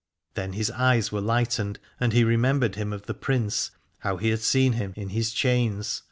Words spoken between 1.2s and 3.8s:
lightened and he remembered him of the Prince,